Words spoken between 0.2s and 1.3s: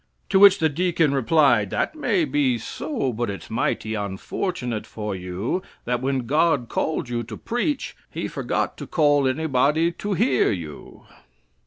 To which the deacon